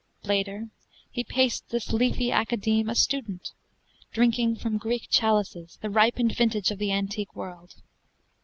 Later 0.23 0.71
he 1.11 1.23
paced 1.23 1.69
this 1.69 1.93
leafy 1.93 2.31
academe 2.31 2.89
A 2.89 2.95
student, 2.95 3.51
drinking 4.11 4.55
from 4.55 4.79
Greek 4.79 5.05
chalices 5.11 5.77
The 5.83 5.91
ripened 5.91 6.35
vintage 6.35 6.71
of 6.71 6.79
the 6.79 6.91
antique 6.91 7.35
world. 7.35 7.75